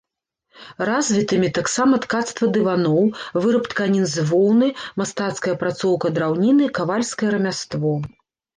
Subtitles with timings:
[0.89, 3.03] Развітымі таксама ткацтва дываноў,
[3.45, 4.73] выраб тканін з воўны,
[5.05, 7.97] мастацкая апрацоўка драўніны, кавальскае рамяство.